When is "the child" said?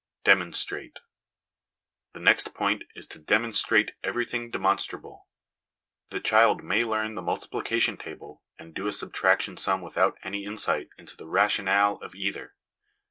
6.09-6.63